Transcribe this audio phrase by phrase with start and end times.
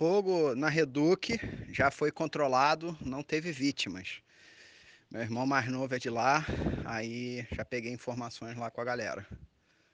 [0.00, 1.38] fogo na Reduc
[1.70, 4.22] já foi controlado, não teve vítimas.
[5.10, 6.42] Meu irmão mais novo é de lá,
[6.86, 9.26] aí já peguei informações lá com a galera.